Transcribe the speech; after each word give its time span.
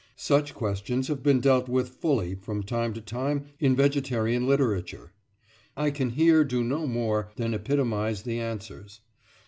Such 0.15 0.55
questions 0.55 1.09
have 1.09 1.21
been 1.21 1.39
dealt 1.41 1.69
with 1.69 1.89
fully 1.89 2.33
from 2.33 2.63
time 2.63 2.91
to 2.95 3.01
time 3.01 3.49
in 3.59 3.75
vegetarian 3.75 4.47
literature. 4.47 5.13
I 5.77 5.91
can 5.91 6.09
here 6.09 6.43
do 6.43 6.63
no 6.63 6.87
more 6.87 7.31
than 7.35 7.53
epitomise 7.53 8.23
the 8.23 8.39
answers. 8.39 9.01